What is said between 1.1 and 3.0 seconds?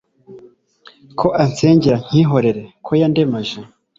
Ko ansengera ncyihoreye, Ko